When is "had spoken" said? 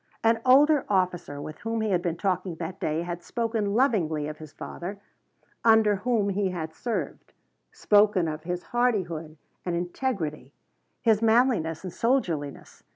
3.03-3.75